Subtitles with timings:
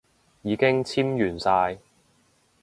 [0.41, 1.77] 已經簽完晒